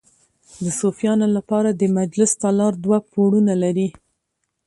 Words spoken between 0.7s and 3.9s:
صوفیانو لپاره د مجلس تالار دوه پوړونه لري.